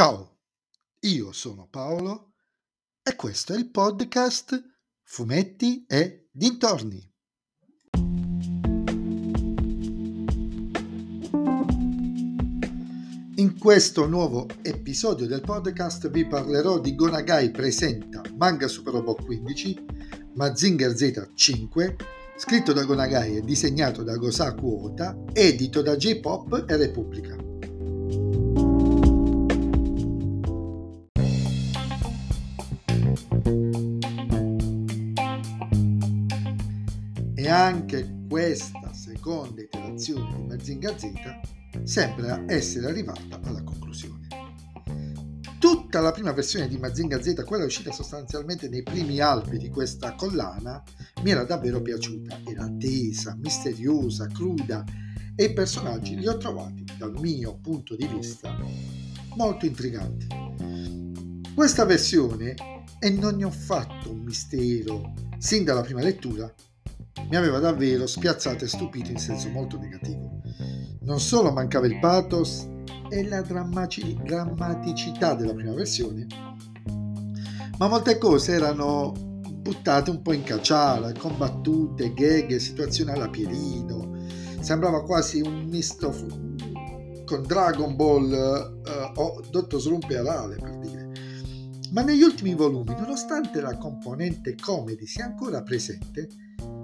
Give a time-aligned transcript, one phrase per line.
[0.00, 0.38] Ciao,
[1.00, 2.32] io sono Paolo
[3.02, 4.58] e questo è il podcast
[5.02, 7.06] Fumetti e Dintorni.
[13.34, 19.84] In questo nuovo episodio del podcast vi parlerò di Gonagai presenta Manga Super Robot 15,
[20.32, 21.96] Mazinger Z 5,
[22.38, 27.49] scritto da Gonagai e disegnato da Gosaku Ota, edito da J-Pop e Repubblica.
[37.40, 41.10] E anche questa seconda iterazione di Mazinga Z
[41.84, 44.26] sembra essere arrivata alla conclusione.
[45.58, 50.14] Tutta la prima versione di Mazinga Z, quella uscita sostanzialmente nei primi albi di questa
[50.16, 50.82] collana,
[51.22, 52.40] mi era davvero piaciuta.
[52.44, 54.84] Era tesa, misteriosa, cruda
[55.34, 58.54] e i personaggi li ho trovati, dal mio punto di vista,
[59.34, 60.26] molto intriganti.
[61.54, 62.54] Questa versione,
[62.98, 66.52] e non ne ho fatto un mistero sin dalla prima lettura,
[67.28, 70.40] mi aveva davvero spiazzato e stupito in senso molto negativo.
[71.02, 72.68] Non solo mancava il pathos
[73.08, 76.26] e la drammaticità della prima versione,
[77.78, 79.12] ma molte cose erano
[79.60, 84.26] buttate un po' in cacciara, combattute, gag, situazioni alla Pierino.
[84.60, 86.10] Sembrava quasi un misto
[87.24, 91.10] con Dragon Ball uh, o Dottor Slump e Arale, per dire.
[91.92, 96.28] Ma negli ultimi volumi, nonostante la componente comedy sia ancora presente,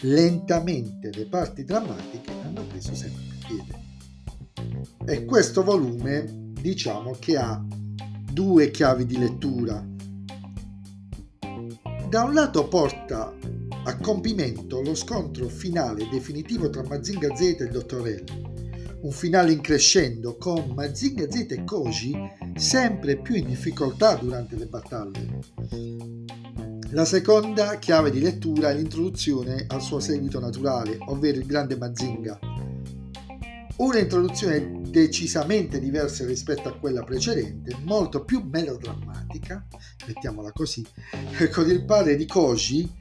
[0.00, 3.90] lentamente le parti drammatiche hanno preso sempre più piede.
[5.06, 7.62] E questo volume diciamo che ha
[8.32, 9.84] due chiavi di lettura.
[12.08, 13.32] Da un lato porta
[13.84, 18.24] a compimento lo scontro finale definitivo tra Mazinga Z e il Dottor L,
[19.02, 22.14] un finale in crescendo con Mazinga Z e Koji
[22.54, 26.41] sempre più in difficoltà durante le battaglie.
[26.92, 32.38] La seconda chiave di lettura è l'introduzione al suo seguito naturale, ovvero il grande Mazinga.
[33.76, 39.66] Una introduzione decisamente diversa rispetto a quella precedente, molto più melodrammatica,
[40.06, 40.86] mettiamola così,
[41.50, 42.92] con il padre di Koji,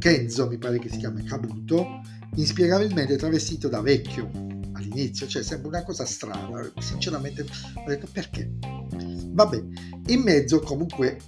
[0.00, 2.00] Kenzo mi pare che si chiami Kabuto,
[2.34, 4.28] inspiegabilmente travestito da vecchio
[4.72, 8.50] all'inizio, cioè sembra una cosa strana, sinceramente ho detto perché?
[8.60, 9.64] Vabbè,
[10.06, 11.18] in mezzo comunque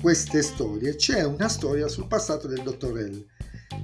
[0.00, 3.26] queste storie c'è una storia sul passato del dottor L.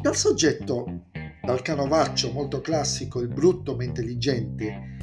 [0.00, 1.08] Dal soggetto,
[1.44, 4.96] dal canovaccio molto classico, il brutto ma intelligente,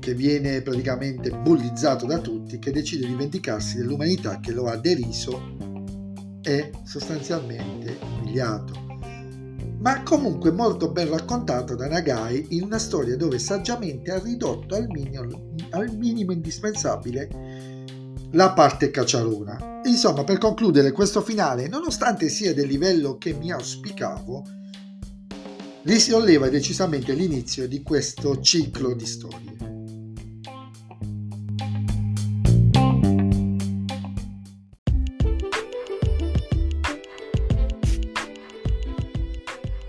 [0.00, 5.56] che viene praticamente bullizzato da tutti, che decide di vendicarsi dell'umanità che lo ha deriso
[6.42, 8.86] e sostanzialmente umiliato.
[9.78, 14.88] Ma comunque molto ben raccontato da Nagai in una storia dove saggiamente ha ridotto al
[14.88, 17.76] minimo, al minimo indispensabile
[18.32, 19.80] la parte cacciarona.
[19.84, 24.44] Insomma, per concludere questo finale, nonostante sia del livello che mi auspicavo,
[25.82, 29.56] risolleva decisamente l'inizio di questo ciclo di storie.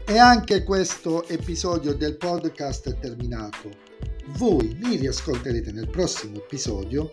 [0.05, 3.69] E anche questo episodio del podcast è terminato.
[4.37, 7.11] Voi mi riascolterete nel prossimo episodio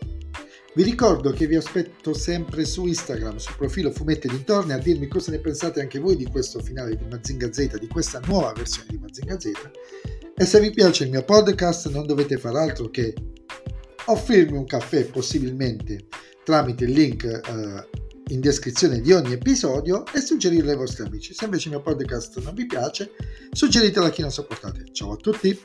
[0.77, 5.31] vi ricordo che vi aspetto sempre su Instagram, sul profilo Fumetti Dintorni, a dirmi cosa
[5.31, 8.99] ne pensate anche voi di questo finale di Mazinga Z, di questa nuova versione di
[8.99, 9.53] Mazinga Z.
[10.37, 13.15] E se vi piace il mio podcast non dovete fare altro che
[14.05, 16.09] offrirmi un caffè possibilmente
[16.45, 17.89] tramite il link eh,
[18.35, 21.33] in descrizione di ogni episodio e suggerirlo ai vostri amici.
[21.33, 23.13] Se invece il mio podcast non vi piace,
[23.51, 24.93] suggeritelo a chi non sopportate.
[24.93, 25.59] Ciao a tutti!